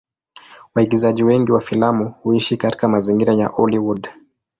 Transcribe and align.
Waigizaji 0.75 1.23
wengi 1.23 1.51
wa 1.51 1.61
filamu 1.61 2.15
huishi 2.23 2.57
katika 2.57 2.87
mazingira 2.87 3.33
ya 3.33 3.47
Hollywood. 3.47 4.09